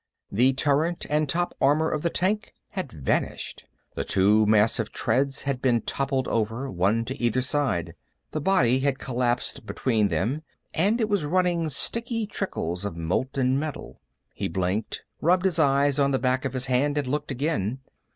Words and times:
The 0.31 0.53
turret 0.53 1.05
and 1.11 1.29
top 1.29 1.53
armor 1.61 1.91
of 1.91 2.01
the 2.01 2.09
tank 2.09 2.55
had 2.69 2.91
vanished. 2.91 3.67
The 3.93 4.03
two 4.03 4.47
massive 4.47 4.91
treads 4.91 5.43
had 5.43 5.61
been 5.61 5.81
toppled 5.81 6.27
over, 6.27 6.71
one 6.71 7.05
to 7.05 7.21
either 7.21 7.41
side. 7.43 7.93
The 8.31 8.41
body 8.41 8.79
had 8.79 8.97
collapsed 8.97 9.67
between 9.67 10.07
them, 10.07 10.41
and 10.73 10.99
it 10.99 11.07
was 11.07 11.23
running 11.23 11.69
sticky 11.69 12.25
trickles 12.25 12.83
of 12.83 12.97
molten 12.97 13.59
metal. 13.59 14.01
He 14.33 14.47
blinked, 14.47 15.03
rubbed 15.21 15.45
his 15.45 15.59
eyes 15.59 15.99
on 15.99 16.09
the 16.09 16.17
back 16.17 16.45
of 16.45 16.53
his 16.53 16.65
hand, 16.65 16.97
and 16.97 17.05
looked 17.05 17.29
again. 17.29 17.81